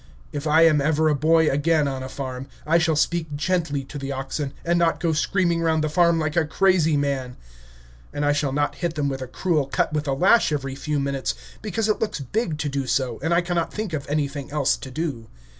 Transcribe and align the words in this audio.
If 0.33 0.47
I 0.47 0.63
am 0.63 0.81
ever 0.81 1.09
a 1.09 1.15
boy 1.15 1.47
again 1.47 1.87
on 1.87 2.01
a 2.01 2.09
farm, 2.09 2.47
I 2.65 2.79
shall 2.79 2.95
speak 2.95 3.35
gently 3.35 3.83
to 3.83 3.99
the 3.99 4.11
oxen, 4.11 4.51
and 4.65 4.79
not 4.79 4.99
go 4.99 5.13
screaming 5.13 5.61
round 5.61 5.83
the 5.83 5.89
farm 5.89 6.17
like 6.17 6.35
a 6.35 6.43
crazy 6.43 6.97
man; 6.97 7.37
and 8.11 8.25
I 8.25 8.33
shall 8.33 8.51
not 8.51 8.73
hit 8.77 8.95
them 8.95 9.11
a 9.11 9.27
cruel 9.27 9.67
cut 9.67 9.93
with 9.93 10.05
the 10.05 10.15
lash 10.15 10.51
every 10.51 10.73
few 10.73 10.99
minutes, 10.99 11.35
because 11.61 11.87
it 11.87 11.99
looks 11.99 12.19
big 12.19 12.57
to 12.57 12.67
do 12.67 12.87
so 12.87 13.19
and 13.21 13.31
I 13.31 13.41
cannot 13.41 13.71
think 13.71 13.93
of 13.93 14.09
anything 14.09 14.49
else 14.51 14.75
to 14.77 14.89
do. 14.89 15.27